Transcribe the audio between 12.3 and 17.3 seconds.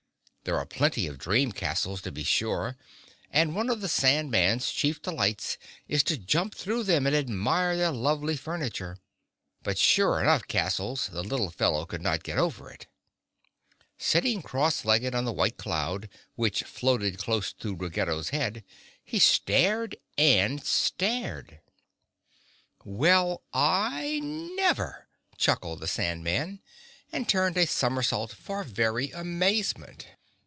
over it. Sitting cross legged on the white cloud, which floated